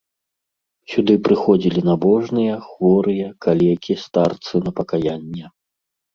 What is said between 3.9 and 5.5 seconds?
старцы на пакаянне.